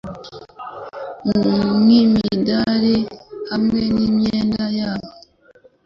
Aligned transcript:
Nkimidari 1.83 2.97
hamwe 3.49 3.81
nimyenda 3.95 4.63
yabo 4.79 5.09